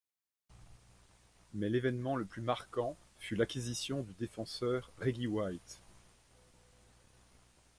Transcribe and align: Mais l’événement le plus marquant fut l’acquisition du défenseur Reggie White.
Mais 1.53 1.69
l’événement 1.69 2.15
le 2.15 2.25
plus 2.25 2.41
marquant 2.41 2.97
fut 3.19 3.35
l’acquisition 3.35 4.01
du 4.01 4.13
défenseur 4.15 4.91
Reggie 4.97 5.27
White. 5.27 5.79